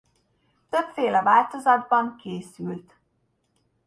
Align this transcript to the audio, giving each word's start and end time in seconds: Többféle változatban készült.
Többféle 0.69 1.21
változatban 1.21 2.15
készült. 2.17 2.95